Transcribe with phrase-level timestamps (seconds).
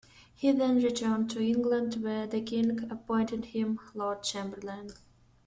[0.33, 4.89] He then returned to England, where the king appointed him Lord Chamberlain.